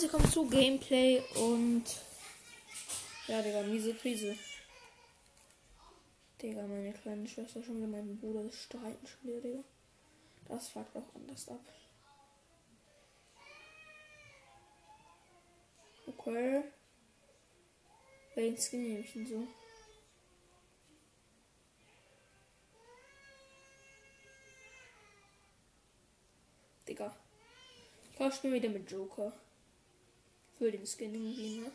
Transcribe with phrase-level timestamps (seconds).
[0.00, 1.84] herzlich willkommen zu Gameplay und.
[3.26, 4.34] Ja, Digga, miese Krise.
[6.40, 9.64] Digga, meine kleine Schwester schon wieder, mein Bruder, das streiten schon wieder, Digga.
[10.48, 11.60] Das fuckt auch anders ab.
[16.06, 16.62] Okay.
[18.36, 19.46] Welchen Skin nehme ich denn so?
[26.88, 27.14] Digga.
[28.14, 29.34] Ich ich spiele wieder mit Joker.
[30.60, 31.72] Für den Skin irgendwie, ne?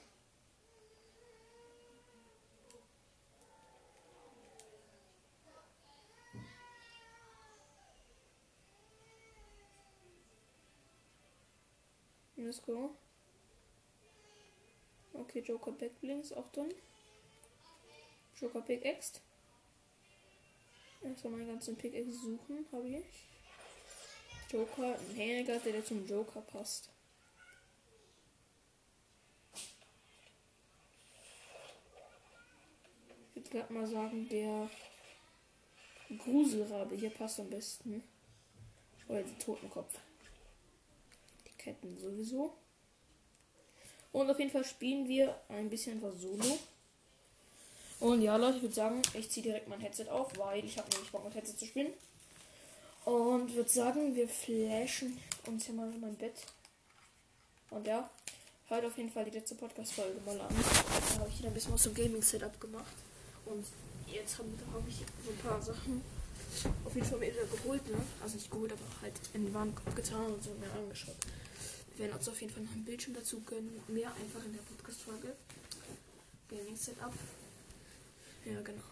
[12.36, 12.96] Let's go.
[15.14, 16.72] Okay, Joker Backblinks auch drin.
[18.40, 19.20] Joker Pickaxe.
[21.02, 23.06] Erstmal meinen ganzen Pickaxe suchen, habe ich.
[24.52, 26.95] Joker, ein Hänger, der zum Joker passt.
[33.36, 34.70] Ich würde gerade mal sagen, der
[36.18, 38.02] Gruselrabe hier passt am besten.
[39.08, 39.94] Oder der Totenkopf.
[41.46, 42.54] Die Ketten sowieso.
[44.14, 46.58] Und auf jeden Fall spielen wir ein bisschen was Solo.
[48.00, 50.90] Und ja, Leute, ich würde sagen, ich ziehe direkt mein Headset auf, weil ich habe
[50.92, 51.92] nämlich Bock mit Headset zu spielen.
[53.04, 56.36] Und würde sagen, wir flashen uns hier mal in mein Bett.
[57.70, 58.10] Und ja,
[58.68, 60.56] hört auf jeden Fall die letzte Podcast-Folge mal an.
[61.14, 62.94] Da habe ich wieder ein bisschen was zum Gaming-Setup gemacht.
[63.46, 63.66] Und
[64.08, 66.02] jetzt habe hab ich so ein paar Sachen
[66.84, 67.98] auf jeden Fall wieder geholt, ne?
[68.22, 71.16] Also nicht geholt, aber halt in den Warenkorb getan und so mir angeschaut.
[71.96, 73.82] Wir werden uns auf jeden Fall noch ein Bildschirm dazu gönnen.
[73.88, 75.36] Mehr einfach in der Podcast-Folge.
[76.50, 77.14] Gaming-Setup.
[78.46, 78.84] Ja, genau.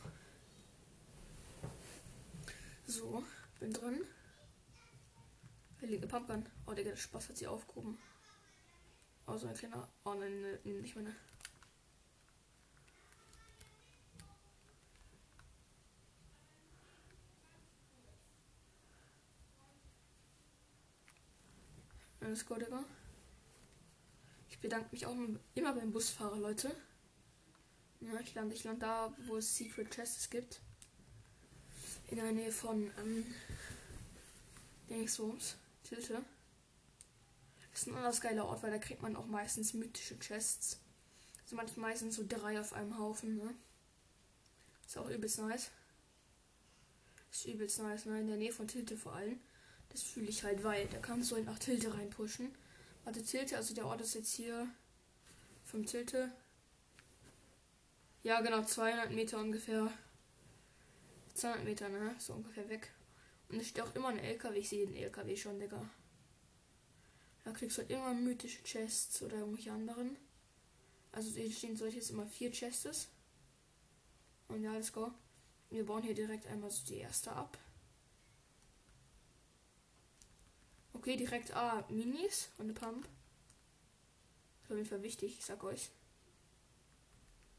[2.88, 3.24] So
[3.60, 4.02] bin drin.
[5.82, 6.46] Heilige Pumpgun.
[6.66, 7.98] Oh, Digga, der Spaß hat sie aufgehoben.
[9.28, 9.88] Oh, so ein kleiner.
[10.06, 11.16] Oh, nein, nicht meine.
[22.34, 22.84] Gut, Digga.
[24.50, 25.16] Ich bedanke mich auch
[25.54, 26.76] immer beim Busfahrer, Leute.
[28.02, 30.60] Ja, ich lande, ich lande da, wo es Secret Chests gibt
[32.08, 33.26] in der Nähe von ähm,
[34.90, 36.24] Dingsbums, Tilte.
[37.72, 40.80] Ist ein anders geiler Ort, weil da kriegt man auch meistens mythische Chests.
[41.44, 43.54] Also manchmal meistens so drei auf einem Haufen, ne?
[44.88, 45.72] Ist auch übelst nice.
[47.32, 48.20] Ist übelst nice, ne?
[48.20, 49.40] In der Nähe von Tilte vor allem.
[49.94, 52.54] Das fühle ich halt, weil da kannst du halt nach Tilte reinpushen.
[53.06, 54.68] Warte, Tilte, also der Ort ist jetzt hier
[55.64, 56.32] vom Tilte.
[58.24, 59.92] Ja, genau, 200 Meter ungefähr
[61.36, 62.16] 200 Meter, ne?
[62.20, 62.92] So ungefähr weg.
[63.50, 64.58] Und es steht auch immer ein LKW.
[64.58, 65.90] Ich sehe den LKW schon, Digga.
[67.44, 70.18] Da kriegst du halt immer mythische Chests oder irgendwelche anderen.
[71.12, 73.10] Also hier stehen solche jetzt immer vier Chests.
[74.48, 75.12] Und ja, let's go.
[75.70, 77.58] Wir bauen hier direkt einmal so die erste ab.
[80.94, 83.04] Okay, direkt ah, Minis und eine Pump.
[84.62, 85.90] Das ist auf jeden Fall wichtig, ich sag euch.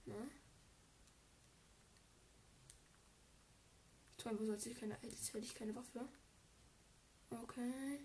[0.06, 0.15] Na?
[4.17, 4.97] Toll, wo soll ich keine.
[5.03, 6.09] Jetzt hätte ich keine Waffe.
[7.31, 8.00] Okay.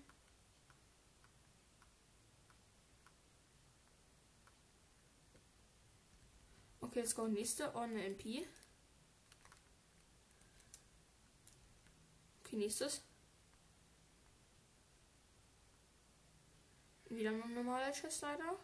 [6.81, 7.73] Okay, jetzt kommt nächste.
[7.75, 8.45] Eine MP.
[12.43, 13.01] Okay, nächstes.
[17.09, 18.57] Wieder ein normaler Chest leider.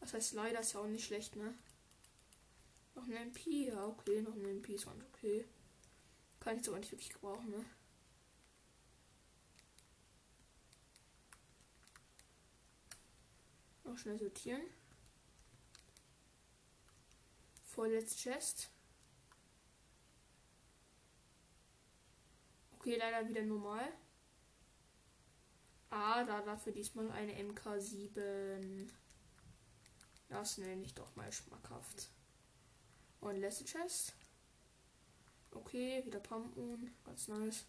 [0.00, 1.54] Was heißt leider ist ja auch nicht schlecht, ne?
[2.94, 5.46] Noch ein MP, ja okay, noch ein MP ist ganz okay.
[6.38, 7.64] Kann ich so nicht wirklich gebrauchen, ne?
[13.84, 14.62] Noch schnell sortieren.
[17.64, 18.70] Vorletzte Chest.
[22.72, 23.92] Okay, leider wieder normal.
[25.90, 28.88] Ah, da dafür diesmal eine MK7.
[30.28, 32.08] Das nenne ich doch mal schmackhaft.
[33.20, 34.14] Und letzte Chest.
[35.50, 36.92] Okay, wieder Pumpmoon.
[37.04, 37.66] Ganz nice.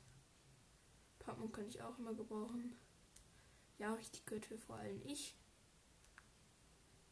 [1.17, 2.77] Pumpmoon kann ich auch immer gebrauchen.
[3.79, 5.35] Ja, richtig Götte, vor allem ich.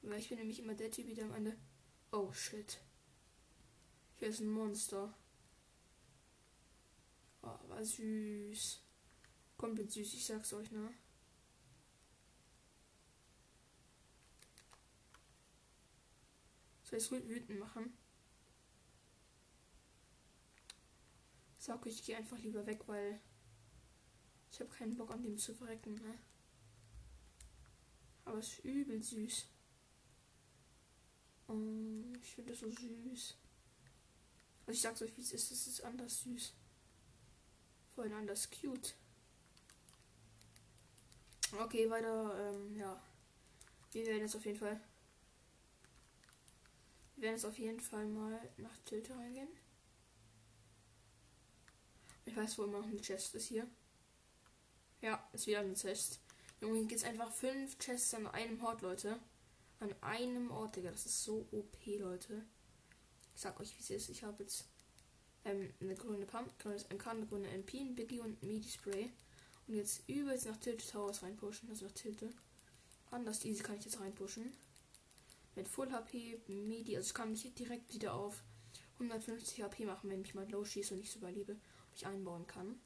[0.03, 1.57] Weil ich bin nämlich immer der Typ, der am Ende.
[2.11, 2.79] Oh shit.
[4.17, 5.13] Hier ist ein Monster.
[7.41, 8.81] Oh, war süß.
[9.59, 10.91] Komplett süß, ich sag's euch, ne?
[16.85, 17.94] Soll ich es wütend machen?
[21.69, 23.19] sag, ich gehe einfach lieber weg, weil
[24.51, 25.94] ich habe keinen Bock an dem zu verrecken.
[25.95, 26.17] Ne?
[28.25, 29.45] Aber es ist übel süß.
[31.45, 33.38] Um, ich finde das so süß.
[34.65, 35.51] Also ich sag's euch, wie es ist.
[35.51, 36.53] Es ist anders süß.
[37.94, 38.95] Vorhin anders cute.
[41.57, 42.51] Okay, weiter.
[42.51, 43.01] Ähm, ja.
[43.91, 44.79] Wir werden jetzt auf jeden Fall.
[47.15, 49.49] Wir werden jetzt auf jeden Fall mal nach Tilte reingehen.
[52.25, 53.67] Ich weiß, wo immer noch eine Chest ist hier.
[55.01, 56.19] Ja, ist wieder eine Chest.
[56.61, 59.19] Junge, hier geht's einfach fünf Chests an einem Ort, Leute.
[59.79, 60.91] An einem Ort, Digga.
[60.91, 62.45] Das ist so OP, Leute.
[63.33, 64.09] Ich sag euch, wie es ist.
[64.09, 64.65] Ich habe jetzt
[65.45, 69.11] ähm, eine grüne Pump, grünes MK, eine grüne MP, ein Biggie und ein Midi Spray.
[69.69, 71.69] Und jetzt übelst nach Tilte Towers reinpushen.
[71.69, 72.33] Also nach Tilte.
[73.12, 74.51] Anders easy kann ich jetzt reinpushen.
[75.56, 76.98] Mit Full HP, Midi.
[76.98, 78.44] Also ich kann mich direkt wieder auf
[78.94, 81.54] 150 HP machen, wenn ich mal low schieße und nicht so überlebe.
[81.54, 82.80] Ob ich einbauen kann.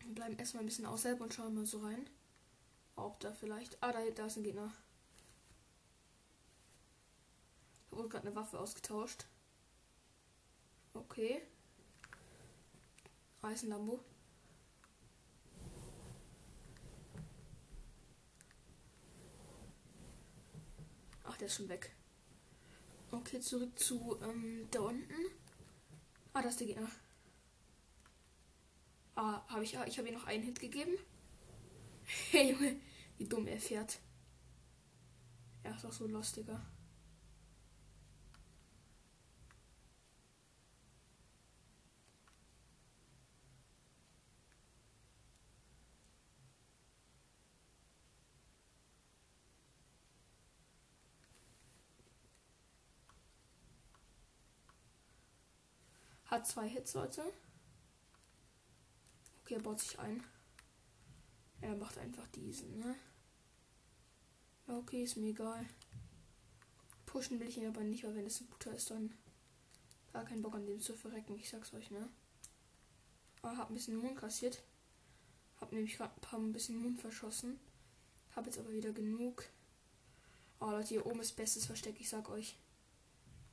[0.00, 2.10] Wir bleiben erstmal ein bisschen außerhalb und schauen mal so rein.
[2.96, 3.80] Ob da vielleicht.
[3.80, 4.72] Ah, da, da ist ein Gegner.
[7.92, 9.26] Da wurde gerade eine Waffe ausgetauscht.
[10.92, 11.40] Okay.
[13.42, 14.00] Eisenlambo.
[21.24, 21.94] Ach, der ist schon weg.
[23.10, 25.12] Okay, zurück zu ähm, da unten.
[26.32, 26.90] Ah, das ist der Gegner.
[29.16, 30.92] Ah, habe ich, ich habe ihm noch einen Hit gegeben.
[32.30, 32.80] Hey Junge,
[33.18, 34.00] wie dumm er fährt.
[35.62, 36.60] Er ist auch so lustiger.
[56.30, 57.24] Hat zwei Hits, Leute.
[59.42, 60.22] Okay, er baut sich ein.
[61.60, 62.94] Er macht einfach diesen, ne?
[64.68, 65.66] okay, ist mir egal.
[67.04, 69.12] Pushen will ich ihn aber nicht, weil wenn es ein guter ist, dann
[70.12, 71.34] gar keinen Bock an dem zu verrecken.
[71.34, 72.08] Ich sag's euch, ne?
[73.42, 74.62] Aber hab ein bisschen Mund kassiert.
[75.60, 77.58] Hab nämlich gerade ein paar ein bisschen Mund verschossen.
[78.36, 79.46] Hab jetzt aber wieder genug.
[80.60, 82.56] Oh Leute, hier oben ist bestes Versteck, ich sag euch.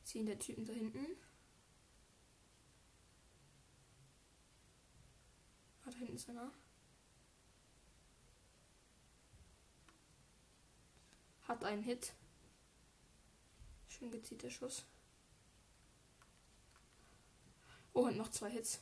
[0.04, 1.08] Ziehen der Typen da hinten.
[5.98, 6.52] Da hinten ist einer.
[11.48, 12.14] Hat einen Hit.
[13.88, 14.86] Schön gezielter Schuss.
[17.94, 18.80] Oh, und noch zwei Hits.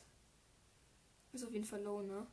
[1.32, 2.26] Ist auf jeden Fall low, ne?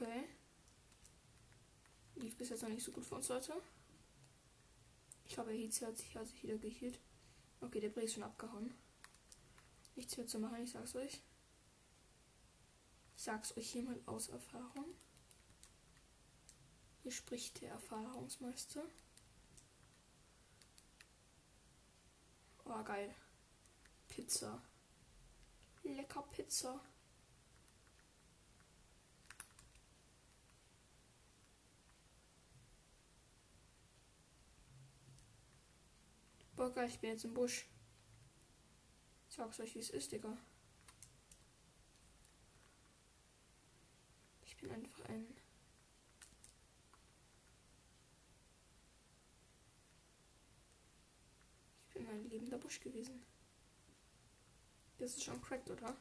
[0.00, 0.24] Okay.
[2.14, 3.52] Lief bis jetzt noch nicht so gut für uns, Leute.
[5.26, 6.98] Ich glaube, er hat sich, hat sich wieder geheilt.
[7.60, 8.74] Okay, der Bray ist schon abgehauen.
[9.96, 11.22] Nichts mehr zu machen, ich sag's euch.
[13.14, 14.86] Ich sag's euch mal aus Erfahrung.
[17.02, 18.82] Hier spricht der Erfahrungsmeister.
[22.64, 23.14] Oh, geil.
[24.08, 24.62] Pizza.
[25.82, 26.80] Lecker Pizza.
[36.60, 37.66] Geil, ich bin jetzt im Busch.
[39.30, 40.36] Ich sag's euch, wie es ist, Digga.
[44.42, 45.26] Ich bin einfach ein.
[51.88, 53.24] Ich bin ein lebender Busch gewesen.
[54.98, 55.96] Das ist schon cracked, oder?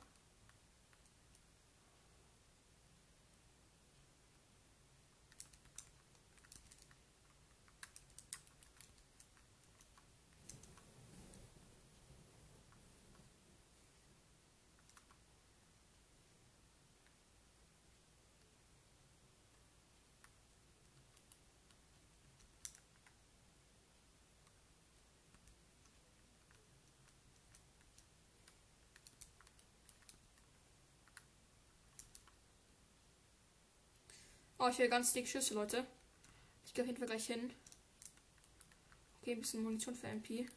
[34.62, 35.88] Oh, ich will ganz dick Schüsse, Leute.
[36.66, 37.54] Ich gehe auf jeden Fall gleich hin.
[39.22, 40.50] Okay, ein bisschen Munition für MP.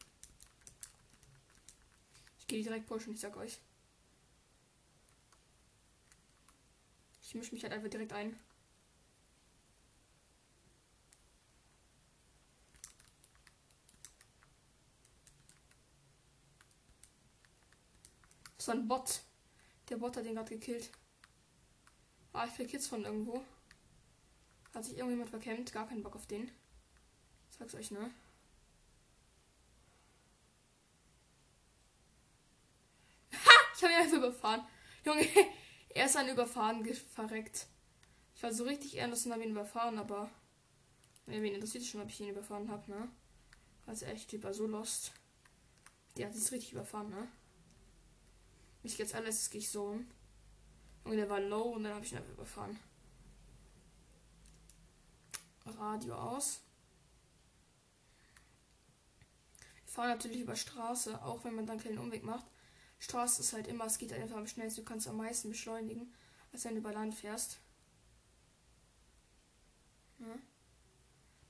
[2.37, 3.59] Ich gehe direkt pushen, ich sag euch.
[7.21, 8.37] Ich mische mich halt einfach direkt ein.
[18.65, 19.21] War ein Bot.
[19.89, 20.89] Der Bot hat den gerade gekillt.
[22.33, 23.43] Ah, ich krieg Kids von irgendwo.
[24.73, 25.71] Hat sich irgendjemand verkämmt.
[25.71, 26.51] Gar keinen Bock auf den.
[27.49, 27.99] Sag's euch, ne?
[33.33, 33.51] Ha!
[33.75, 34.65] Ich habe ihn einfach überfahren.
[35.05, 35.27] Junge,
[35.89, 37.67] er ist an Überfahren verreckt.
[38.35, 40.29] Ich war so richtig ernst und habe ihn überfahren, aber.
[41.27, 43.07] Ja, wen interessiert schon, ob ich ihn überfahren habe, ne?
[43.85, 45.13] Also echt, war so lost.
[46.17, 47.27] Der hat sich richtig überfahren, ne?
[48.81, 50.07] Mich jetzt alles gehe ich so um.
[51.05, 52.79] Und der war low und dann habe ich ihn einfach überfahren.
[55.65, 56.61] Radio aus.
[59.85, 62.45] Wir fahren natürlich über Straße, auch wenn man dann keinen Umweg macht.
[62.99, 66.13] Straße ist halt immer, es geht einfach am schnellsten, du kannst am meisten beschleunigen,
[66.51, 67.59] als wenn du über Land fährst.
[70.19, 70.35] Ja.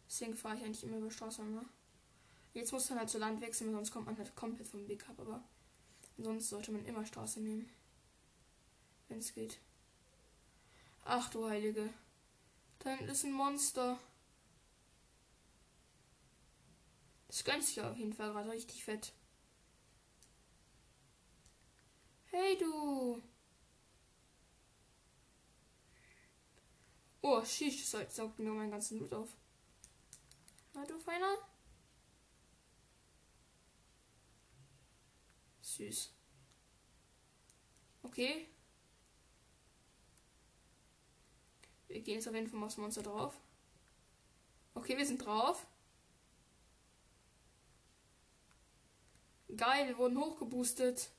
[0.08, 1.66] Deswegen fahre ich eigentlich immer über Straße, ne?
[2.54, 5.16] Jetzt muss man halt zu Land wechseln, sonst kommt man halt komplett vom Weg ab,
[5.20, 5.44] aber
[6.18, 7.68] sonst sollte man immer Straße nehmen.
[9.08, 9.60] Wenn es geht.
[11.04, 11.90] Ach du Heilige.
[12.84, 13.98] Da hinten ist ein Monster.
[17.28, 19.14] Das gönnt sich auf jeden Fall gerade richtig fett.
[22.26, 23.22] Hey du.
[27.22, 29.30] Oh, Shish saugt mir meinen ganzen Loot auf.
[30.74, 31.38] Na du Feiner?
[35.62, 36.14] Süß.
[38.04, 38.53] Okay.
[41.94, 43.40] Wir gehen jetzt auf jeden Fall aufs Monster drauf.
[44.74, 45.68] Okay, wir sind drauf.
[49.56, 51.12] Geil, wir wurden hochgeboostet.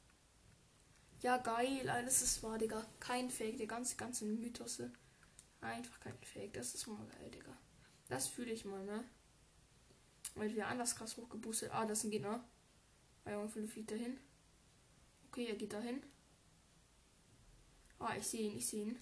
[1.21, 2.85] Ja, geil, alles ist wahr, Digga.
[2.99, 4.83] Kein Fake, der ganze, ganze Mythos.
[5.61, 6.55] Einfach kein Fake.
[6.55, 7.57] Das ist mal geil, Digga.
[8.09, 9.05] Das fühle ich mal, ne?
[10.35, 11.71] Weil wir anders krass hochgeboostet.
[11.73, 12.43] Ah, das ist ein Gegner.
[13.25, 14.19] Ah, Junge, fliegt dahin.
[15.29, 16.03] Okay, er geht dahin.
[18.01, 18.99] Ah, ich sehe ihn, ich sehe ihn.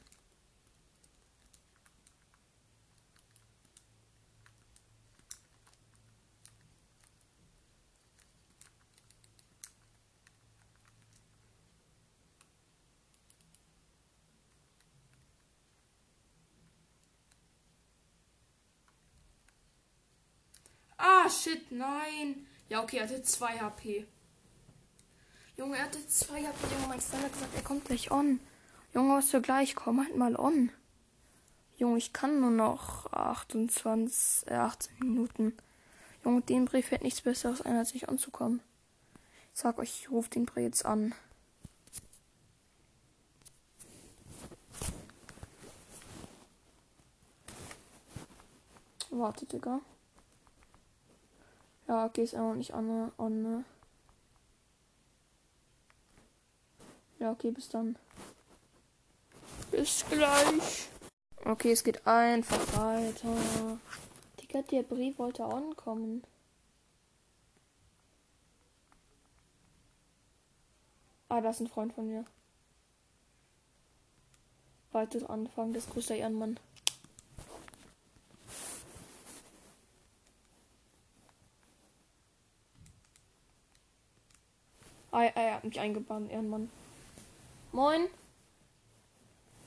[21.04, 22.46] Ah, shit, nein.
[22.68, 24.06] Ja, okay, er hatte 2 HP.
[25.56, 26.74] Junge, er hatte 2 HP.
[26.74, 28.40] Junge, mein Star hat gesagt, er kommt gleich on.
[28.94, 29.74] Junge, was für gleich?
[29.74, 30.70] Komm halt mal on.
[31.76, 35.56] Junge, ich kann nur noch 28, äh, 18 Minuten.
[36.24, 38.60] Junge, dem Brief fällt nichts Besseres ein, als nicht anzukommen.
[39.54, 41.14] Ich sag euch, ich rufe den Brief jetzt an.
[49.10, 49.80] Wartet, Digga.
[51.92, 53.64] Ja, okay, ist auch nicht an, on, ne?
[57.18, 57.98] Ja, okay, bis dann.
[59.70, 60.88] Bis gleich.
[61.44, 63.78] Okay, es geht einfach weiter.
[64.40, 66.24] Digga, der Brief wollte ankommen.
[71.28, 72.24] Ah, das ist ein Freund von mir.
[74.92, 76.58] Weiter anfangen, das grüßt der Ehrenmann.
[85.14, 86.70] Ah, er hat mich eingebannt, Ehrenmann.
[87.70, 88.08] Moin.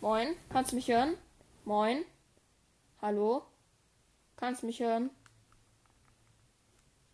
[0.02, 0.36] Moin.
[0.50, 1.18] Kannst du mich hören?
[1.66, 2.04] Moin.
[3.00, 3.46] Hallo?
[4.38, 5.12] Kannst du mich hören?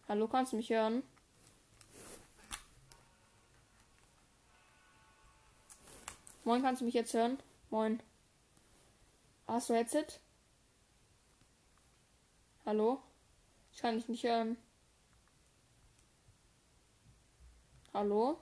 [0.08, 1.04] Hallo, kannst du mich hören?
[6.46, 7.38] Moin, kannst du mich jetzt hören?
[7.70, 8.02] Moin.
[9.46, 10.06] Hast du Headset?
[12.66, 13.02] Hallo?
[13.74, 14.56] Ich kann dich nicht hören.
[17.94, 18.40] Hallo?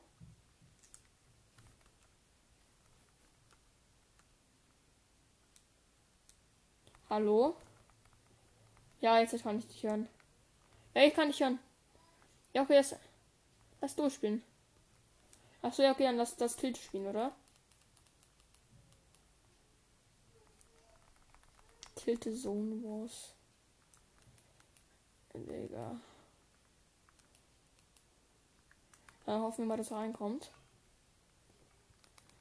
[7.10, 7.56] Hallo?
[9.02, 10.08] Ja, jetzt kann ich dich hören.
[10.94, 11.58] Ja, ich kann dich hören.
[12.54, 12.96] Ja, okay, das,
[13.82, 14.44] lass durchspielen.
[15.64, 17.36] Achso, ja, okay, dann lass das Tilt spielen, oder?
[21.96, 23.34] Tilte Zone Wars.
[25.34, 26.00] Digga.
[29.30, 30.50] Dann hoffen wir mal, dass er reinkommt.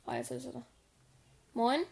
[0.07, 0.63] Ah, jetzt ist er da.
[1.53, 1.85] Moin.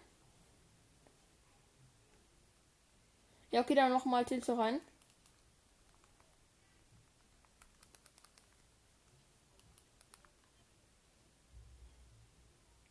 [3.50, 4.80] Ja, okay, dann nochmal Tilze rein.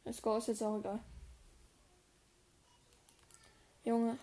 [0.03, 1.00] Let's go, ist jetzt auch egal.
[3.83, 4.19] Junge.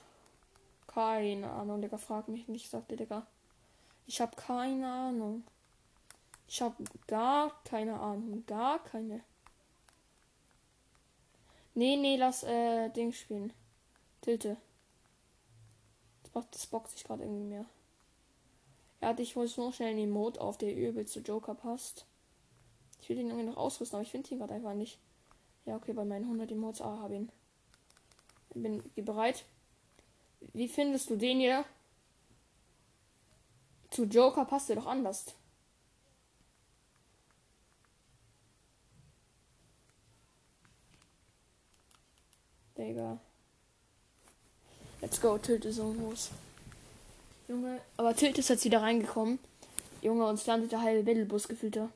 [0.86, 1.98] Keine Ahnung, Digga.
[1.98, 3.26] Frag mich nicht, sagte Digga.
[4.06, 5.42] Ich hab keine Ahnung.
[6.52, 8.44] Ich habe gar keine Ahnung.
[8.44, 9.22] Gar keine.
[11.72, 13.54] Nee, nee, lass äh, Ding spielen.
[14.20, 14.58] Tilte.
[16.34, 17.64] Das, bockt sich gerade irgendwie mehr.
[19.00, 22.04] Ja, ich muss nur schnell den Mode auf, der übel zu Joker passt.
[23.00, 24.98] Ich will den irgendwie noch ausrüsten, aber ich finde ihn gerade einfach nicht.
[25.64, 26.82] Ja, okay, bei meinen 100 Emotes.
[26.82, 27.32] Ah, habe ihn.
[28.54, 29.46] Bin bereit.
[30.52, 31.64] Wie findest du den hier?
[33.88, 35.34] Zu Joker passt der doch anders.
[42.82, 43.18] Digga.
[45.00, 46.30] Let's go, Tilt ist so groß.
[47.48, 49.38] Junge, aber Tilt ist jetzt wieder reingekommen.
[50.00, 51.88] Junge, uns landet der halbe Battlebus gefühlt da.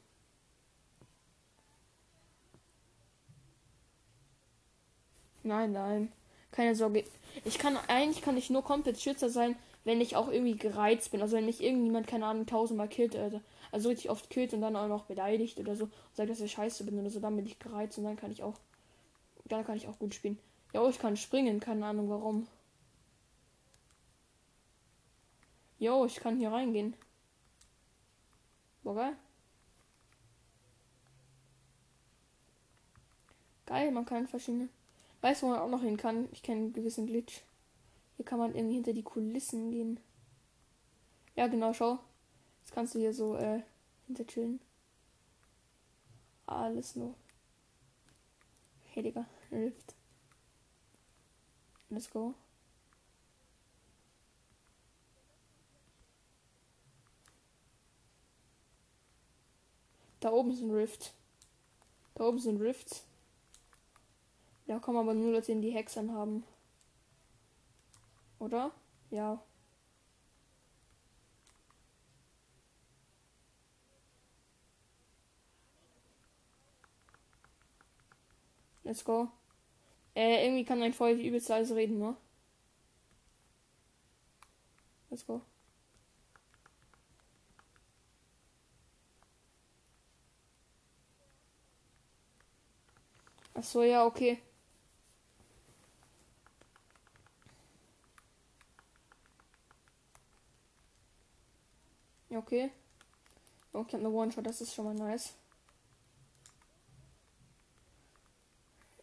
[5.43, 6.13] Nein, nein.
[6.53, 7.05] Keine Sorge.
[7.45, 11.21] Ich kann, eigentlich kann ich nur komplett Schützer sein, wenn ich auch irgendwie gereizt bin.
[11.21, 13.41] Also wenn mich irgendjemand, keine Ahnung, tausendmal killt, also,
[13.71, 16.53] also richtig oft killt und dann auch noch beleidigt oder so und sagt, dass ich
[16.53, 18.55] scheiße bin oder so, dann bin ich gereizt und dann kann ich auch,
[19.45, 20.39] dann kann ich auch gut spielen.
[20.77, 22.47] Ja, ich kann springen, keine Ahnung warum.
[25.79, 26.95] Jo, ich kann hier reingehen.
[28.83, 29.17] Boah, geil.
[33.65, 34.69] Geil, man kann verschiedene.
[35.23, 36.29] Weißt du, wo man auch noch hin kann?
[36.33, 37.41] Ich kenne einen gewissen Glitch.
[38.17, 39.99] Hier kann man irgendwie hinter die Kulissen gehen.
[41.37, 42.01] Ja, genau, schau.
[42.61, 43.63] Jetzt kannst du hier so äh,
[44.09, 44.61] hinter chillen.
[46.45, 47.15] Alles nur.
[48.93, 49.25] Hey, Digga.
[49.51, 49.96] Rift.
[51.97, 52.35] Let's go.
[60.21, 61.15] Da oben sind Rift.
[62.15, 63.03] Da oben sind Rifts.
[64.67, 66.45] Ja, komm aber nur, sie die Hexen haben.
[68.41, 68.73] Oder?
[69.11, 69.41] Ja.
[78.85, 79.31] Let's go.
[80.17, 82.17] Äh, irgendwie kann ein Feuer übelst leise reden, ne?
[85.11, 85.43] Let's go.
[93.55, 94.39] Ach so, ja, okay.
[102.31, 102.71] Okay.
[103.73, 105.35] Oh, ich habe eine One-Shot, das ist schon mal nice.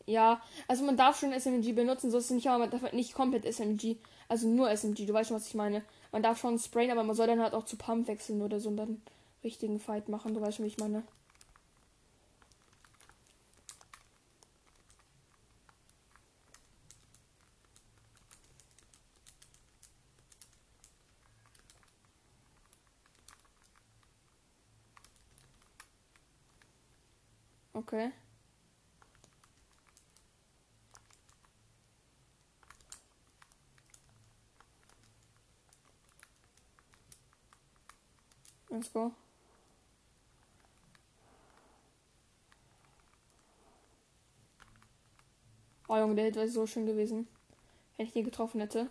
[0.05, 2.93] Ja, also man darf schon SMG benutzen, so ist es nicht, aber man darf halt
[2.93, 3.97] nicht komplett SMG.
[4.27, 5.83] Also nur SMG, du weißt schon, was ich meine.
[6.11, 8.69] Man darf schon sprayen, aber man soll dann halt auch zu Pump wechseln oder so
[8.69, 9.01] und dann
[9.43, 11.03] richtigen Fight machen, du weißt schon, wie ich meine.
[27.75, 28.11] Okay.
[38.73, 39.11] Let's go.
[45.87, 47.27] Oh Junge, der Hit wäre so schön gewesen.
[47.97, 48.89] Wenn ich ihn getroffen hätte.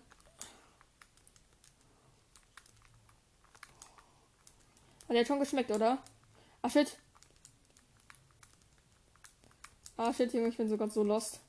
[5.08, 5.98] Hat der schon geschmeckt, oder?
[6.62, 6.96] Ach shit.
[9.96, 11.40] Ah shit, Junge, ich bin sogar so lost.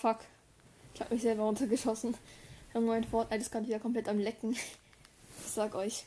[0.00, 0.18] Fuck.
[0.94, 2.16] Ich habe mich selber runtergeschossen.
[2.74, 4.52] Im neuen Fortnite ist gerade wieder komplett am Lecken.
[4.52, 6.04] Ich sag euch.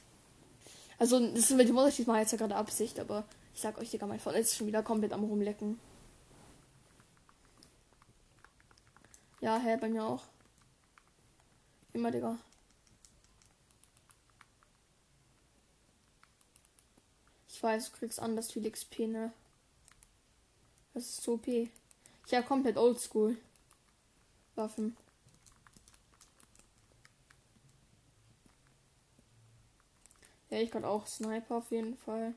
[0.97, 3.91] Also, das ist mit dem Unterschied mal jetzt ja gerade Absicht, aber ich sag euch,
[3.91, 5.79] Digga, mein Fortnite ist schon wieder komplett am rumlecken.
[9.41, 10.23] Ja, hä, bei mir auch.
[11.91, 12.37] Immer, Digga.
[17.49, 19.33] Ich weiß, du kriegst anders viel XP, ne?
[20.93, 21.47] Das ist so OP.
[21.47, 23.37] Ich habe komplett oldschool.
[24.55, 24.95] Waffen.
[30.49, 32.33] Ja, ich kann auch Sniper auf jeden Fall.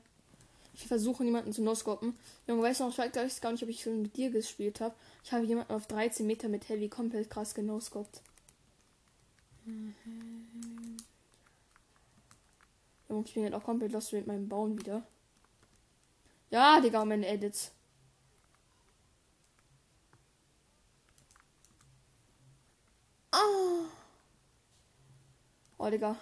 [0.73, 2.15] Ich versuche niemanden zu noscopen.
[2.47, 4.95] Junge, weißt du noch, ich weiß gar nicht, ob ich schon mit dir gespielt habe.
[5.23, 8.21] Ich habe jemanden auf 13 Meter mit Heavy komplett krass genoscoped.
[9.65, 10.97] Mhm.
[13.09, 15.03] Junge, ich bin halt auch komplett lost mit meinem Bauen wieder.
[16.49, 17.71] Ja, Digga, meine Edits.
[23.39, 23.85] Oh.
[25.79, 26.15] Oh, Digga.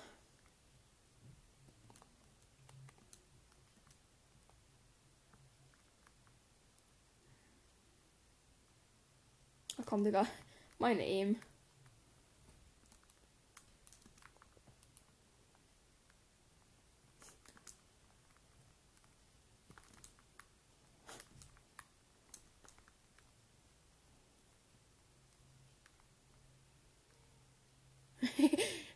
[9.86, 10.28] Komm, Digga.
[10.78, 11.38] Meine Aim.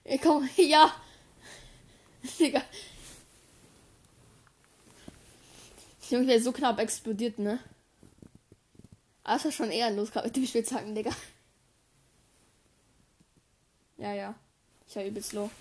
[0.10, 0.92] Ich komm, ja.
[2.40, 2.64] Digga.
[6.10, 7.60] Junge, wäre so knapp explodiert, ne?
[9.24, 11.12] Aber ist schon ehrenlos, gerade mit dem Spitzhacken, Digga.
[13.98, 14.34] Ja, ja.
[14.88, 15.52] Ich war übelst low.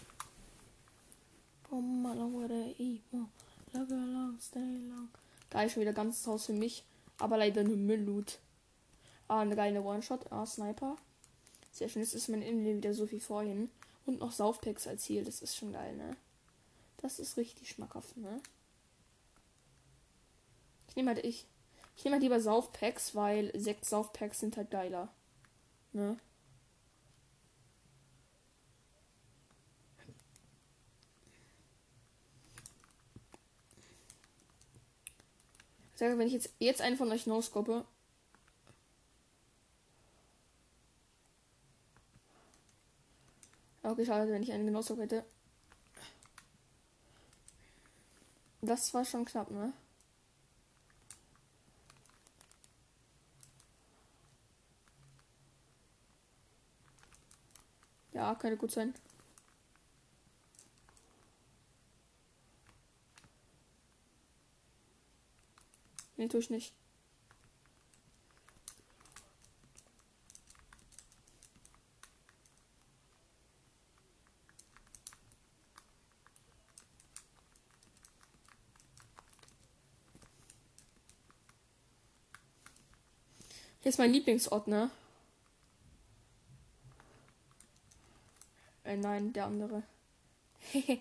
[5.50, 6.84] Geil, schon wieder ganzes Haus für mich.
[7.18, 8.38] Aber leider nur Müllloot.
[9.26, 10.32] Ah, eine geile One-Shot.
[10.32, 10.96] Ah, Sniper.
[11.70, 12.00] Sehr schön.
[12.00, 13.70] Jetzt ist mein Innenleben wieder so viel vorhin.
[14.08, 15.22] Und noch Saufpacks als Ziel.
[15.22, 16.16] Das ist schon geil, ne?
[16.96, 18.40] Das ist richtig schmackhaft, ne?
[20.88, 21.46] Ich nehme halt ich.
[21.94, 25.12] Ich nehme halt lieber Saufpacks, weil sechs Saufpacks sind halt geiler.
[25.92, 26.18] Ne?
[35.92, 37.84] Ich sage, wenn ich jetzt, jetzt einen von euch noscope.
[43.88, 45.24] Okay, schade, wenn ich einen noscope hätte.
[48.60, 49.72] Das war schon knapp, ne?
[58.12, 58.94] Ja, könnte gut sein.
[66.18, 66.74] Nee, tue ich nicht.
[83.88, 84.90] Hier ist mein Lieblingsort, ne?
[88.84, 89.82] Äh, nein, der andere.
[90.58, 91.00] Hehe.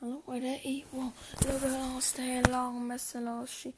[0.00, 1.12] With the evil,
[1.44, 3.74] look at stay long, messer she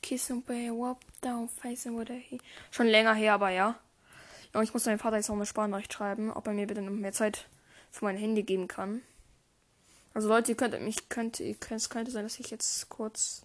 [0.00, 2.22] kiss and pay wop down facing with a.
[2.70, 3.78] Schon länger her, aber ja.
[4.54, 6.90] Ja, ich muss meinem Vater jetzt noch eine Sprachnachricht schreiben, ob er mir bitte noch
[6.90, 7.48] mehr Zeit
[7.90, 9.02] für mein Handy geben kann.
[10.14, 13.42] Also Leute, ihr könnt mich, könnt, ihr könnt, es könnte sein, dass ich jetzt kurz.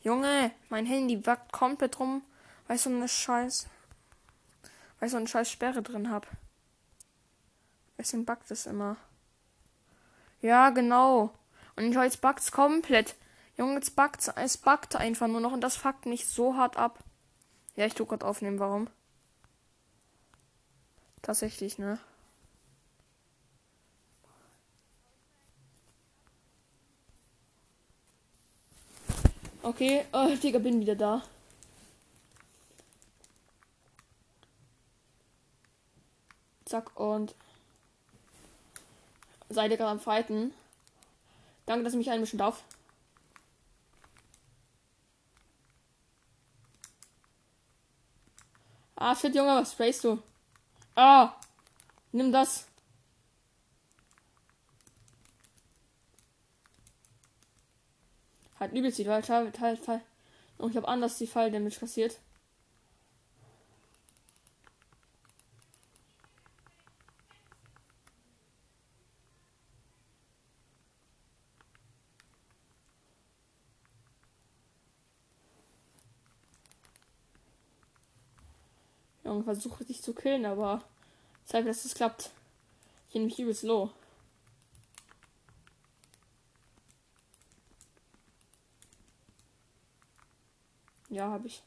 [0.00, 2.22] Junge, mein Handy wackt komplett rum,
[2.66, 3.66] weil ich so eine Scheiß.
[4.98, 6.26] Weil ich so eine scheiß Sperre drin hab.
[7.98, 8.96] Deswegen backt es immer.
[10.40, 11.32] Ja, genau.
[11.76, 13.14] Und jetzt backt's komplett.
[13.56, 14.28] Junge, jetzt backt's.
[14.36, 16.98] Es backt einfach nur noch und das fuckt mich so hart ab.
[17.76, 18.88] Ja, ich tu grad aufnehmen, warum?
[21.24, 21.98] Tatsächlich, ne?
[29.62, 31.22] Okay, oh, Digga, bin wieder da.
[36.66, 37.34] Zack, und
[39.48, 40.52] seid ihr gerade am Fighten?
[41.64, 42.62] Danke, dass ihr mich einmischen darf.
[48.96, 50.22] Ah, shit, Junge, was sprayst du?
[50.96, 51.34] Ah!
[52.12, 52.66] Nimm das.
[58.60, 60.02] Halt übelst die halt, halt, halt.
[60.58, 62.18] Und ich habe anders die Fall Damage kassiert.
[79.34, 80.84] Junge, versuche dich zu killen, aber
[81.44, 82.30] zeig, dass es klappt.
[83.08, 83.90] Ich bin mich übelst low.
[91.08, 91.62] Ja, habe ich.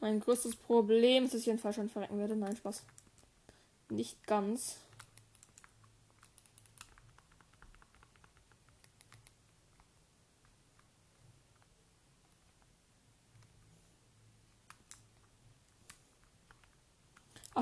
[0.00, 2.36] Mein größtes Problem ist, dass ich einen Fallschein verrecken werde.
[2.36, 2.82] Nein, Spaß.
[3.88, 4.83] Nicht ganz.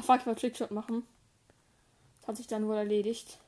[0.03, 1.05] Ach fuck, ich wollte Trickshot machen.
[2.21, 3.38] Das hat sich dann wohl erledigt.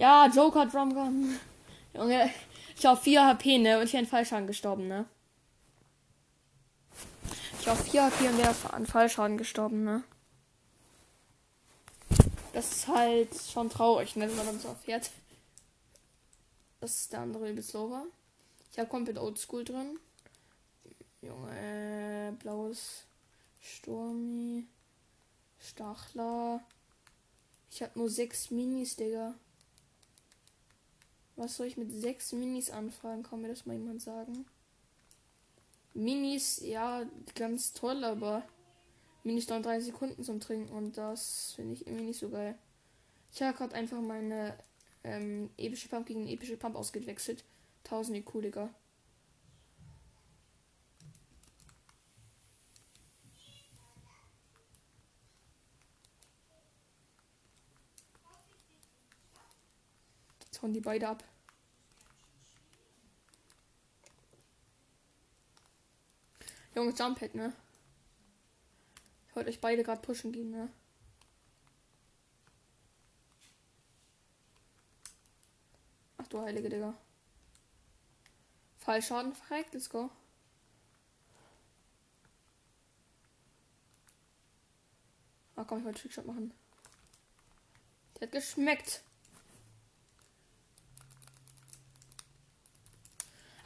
[0.00, 1.38] Ja, Joker Drumgun.
[1.92, 2.30] Junge,
[2.74, 3.78] ich auf 4 HP, ne?
[3.78, 5.04] Und ich bin Fallschaden gestorben, ne?
[7.60, 10.02] Ich auf 4 HP und wäre an Fallschaden gestorben, ne?
[12.54, 15.10] Das ist halt schon traurig, ne, wenn man dann so erfährt.
[16.80, 17.54] dass der andere
[17.90, 18.06] war.
[18.72, 19.98] Ich habe komplett Oldschool drin.
[21.20, 23.04] Junge, äh, blaues
[23.60, 24.64] Sturmi.
[25.58, 26.62] Stachler.
[27.70, 29.34] Ich habe nur sechs Minis, Digga.
[31.40, 33.22] Was soll ich mit sechs Minis anfragen?
[33.22, 34.44] Kann mir das mal jemand sagen?
[35.94, 38.42] Minis, ja, ganz toll, aber
[39.24, 42.58] Minis dauern drei Sekunden zum Trinken und das finde ich irgendwie nicht so geil.
[43.32, 44.54] Ich habe gerade einfach meine
[45.02, 47.42] ähm, epische Pump gegen epische Pump ausgewechselt.
[47.84, 48.68] 1000 IQ, Digga.
[60.60, 61.24] Hauen die beide ab.
[66.74, 67.52] Junge Jumphead, ne?
[69.28, 70.68] Ich wollte euch beide gerade pushen gehen, ne?
[76.18, 76.94] Ach du heilige Digga.
[78.78, 80.10] Fallschaden verreckt, let's go.
[85.56, 86.54] Ah komm, ich wollte Trickshot machen.
[88.14, 89.02] Der hat geschmeckt.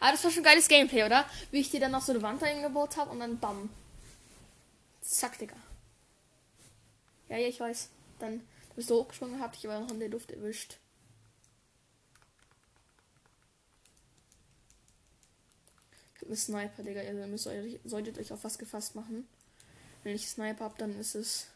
[0.04, 1.24] Ah, das war schon geiles Gameplay, oder?
[1.50, 3.70] Wie ich dir dann noch so eine Wand eingebaut habe und dann bam.
[5.00, 5.56] Zack, Digga.
[7.30, 7.88] Ja, ja, ich weiß.
[8.18, 10.76] Dann bist du hochgesprungen, hab dich aber noch in der Luft erwischt.
[16.22, 17.00] Einen Sniper, Digga.
[17.00, 19.26] Ihr müsst euch, solltet euch auf was gefasst machen.
[20.02, 21.46] Wenn ich Sniper hab, dann ist es.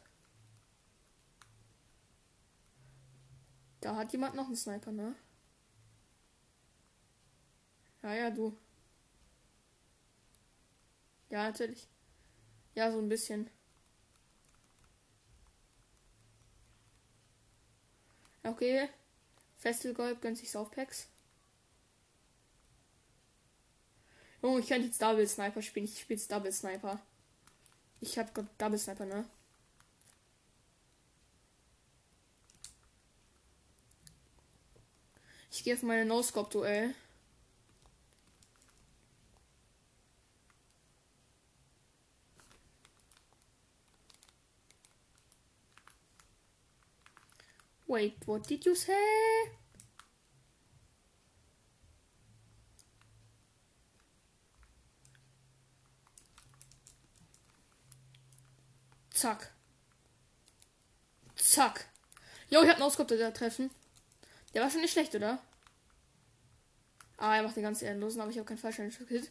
[3.82, 5.14] Da hat jemand noch einen Sniper, ne?
[8.08, 8.56] Ja, ja, du.
[11.28, 11.86] Ja, natürlich.
[12.74, 13.50] Ja, so ein bisschen.
[18.42, 18.88] Okay.
[19.58, 21.08] Festivalgold gönnt sich Softpacks.
[24.40, 25.84] Oh, ich könnte jetzt Double Sniper spielen.
[25.84, 26.98] Ich spiele jetzt Double Sniper.
[28.00, 29.28] Ich hab Double Sniper, ne?
[35.50, 36.94] Ich gehe auf meine No-Scope-Duell.
[47.98, 48.92] Wait, what did you say?
[59.11, 59.50] Zack.
[61.34, 61.87] Zack.
[62.50, 63.68] Jo, ich hab einen Auskopter der treffen.
[64.54, 65.40] Der war schon nicht schlecht, oder?
[67.16, 69.28] Ah, er macht den ganz ehrenlosen, aber ich habe keinen Fallschirmschild.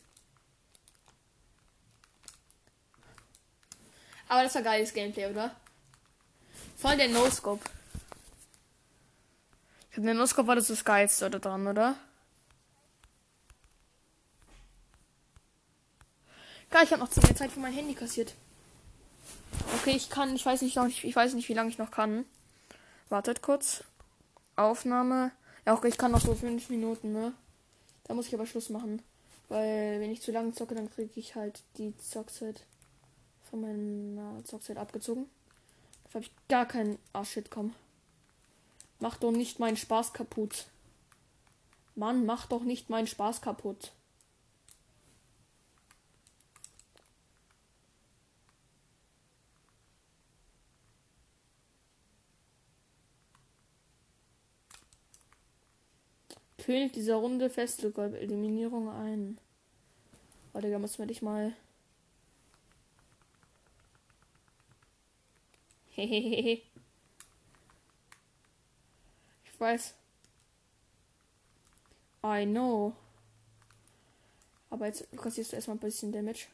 [4.27, 5.55] Aber das war geiles Gameplay, oder?
[6.75, 7.76] Voll der No-Scope.
[9.97, 11.95] Ich habe den No-Scope war das das geilste da dran, oder?
[16.69, 18.35] Geil, ich habe noch 10 Zeit für mein Handy kassiert.
[19.75, 22.25] Okay, ich kann, ich weiß nicht noch, ich weiß nicht, wie lange ich noch kann.
[23.09, 23.83] Wartet kurz.
[24.55, 25.31] Aufnahme.
[25.65, 27.33] Ja, okay, ich kann noch so 5 Minuten, ne?
[28.03, 29.01] Da muss ich aber Schluss machen.
[29.49, 32.61] Weil, wenn ich zu lange zocke, dann kriege ich halt die Zockzeit
[33.49, 35.25] von meiner Zockzeit abgezogen.
[36.03, 36.99] Da habe ich gar keinen.
[37.13, 37.73] Ah, shit, komm.
[38.99, 40.65] Mach doch nicht meinen Spaß kaputt.
[41.95, 43.91] Mann, mach doch nicht meinen Spaß kaputt.
[56.67, 59.37] König dieser Runde Festival Eliminierung ein.
[60.51, 61.55] Warte, da muss man dich mal.
[65.91, 66.61] Hehehe.
[69.57, 69.95] Ich weiß.
[72.23, 72.93] I know.
[74.69, 76.45] Aber jetzt kassierst du erstmal ein bisschen Damage.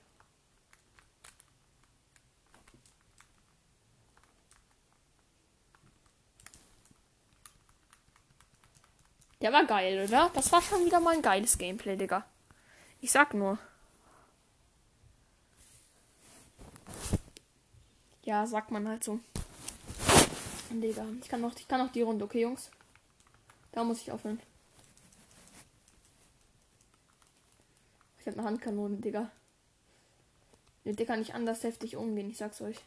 [9.41, 10.31] Der war geil, oder?
[10.33, 12.25] Das war schon wieder mal ein geiles Gameplay, Digga.
[13.01, 13.57] Ich sag nur.
[18.23, 19.19] Ja, sagt man halt so.
[20.69, 22.71] Digga, ich kann noch, ich kann noch die Runde, okay, Jungs?
[23.73, 24.39] Da muss ich aufhören.
[28.19, 29.31] Ich hab eine Handkanone, Digga.
[30.83, 32.77] Mit der kann ich anders heftig umgehen, ich sag's euch.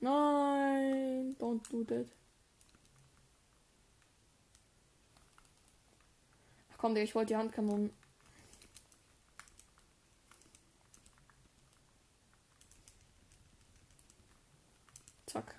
[0.00, 2.06] Nein, don't do that.
[6.76, 7.90] Komm, ich wollte die Handkanonen.
[15.26, 15.54] Zack.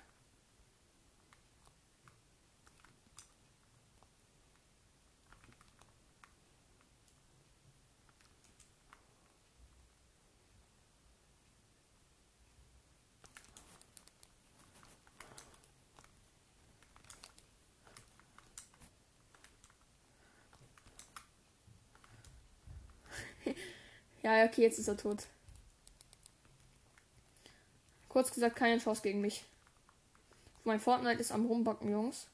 [24.22, 25.26] Ja, okay, jetzt ist er tot.
[28.08, 29.44] Kurz gesagt, keine Chance gegen mich.
[30.64, 32.28] Mein Fortnite ist am rumbacken, Jungs.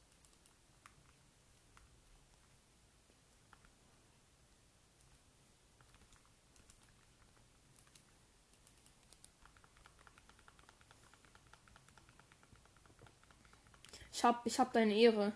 [14.13, 15.33] Ich hab, ich hab deine Ehre.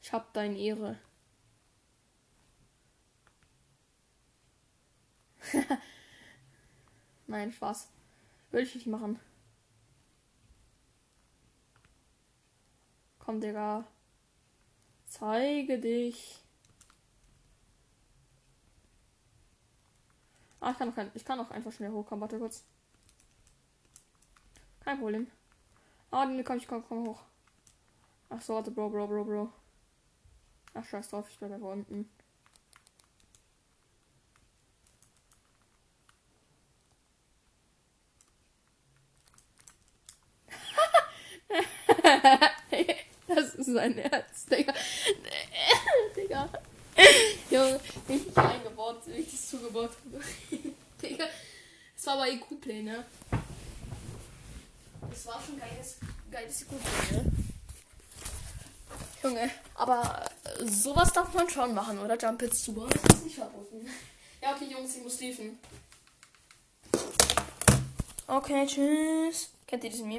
[0.00, 0.98] Ich hab deine Ehre.
[7.26, 7.88] Nein, Spaß.
[8.50, 9.18] Würde ich nicht machen.
[13.18, 13.84] Komm, Digga.
[15.06, 16.42] Zeige dich.
[20.60, 22.20] Ah, ich kann, auch kein, ich kann auch einfach schnell hochkommen.
[22.20, 22.64] Warte kurz.
[24.80, 25.26] Kein Problem.
[26.10, 27.22] Ah, nee, komm, ich komm, komm hoch.
[28.28, 29.52] Ach so, warte, Bro, Bro, Bro, Bro.
[30.74, 32.08] Ach, scheiß drauf, ich bleibe einfach unten.
[43.28, 44.74] das ist sein Herz, Digga.
[46.16, 46.48] Digga.
[47.50, 50.24] Junge, richtig eingebaut, wie ich das zugebaut habe.
[51.02, 51.26] Digga.
[51.94, 53.04] Das war aber IQ-Play, ne?
[55.10, 55.98] Das war schon geiles,
[56.30, 57.32] geiles IQ-Play, ne?
[59.22, 60.30] Junge, aber
[60.64, 62.16] sowas darf man schon machen, oder?
[62.16, 63.86] Jump Hits zu bauen, das ist nicht verboten.
[64.42, 65.58] Ja, okay, Jungs, ich muss liefen.
[68.26, 69.50] Okay, tschüss.
[69.66, 70.18] Kennt ihr diesen Meme?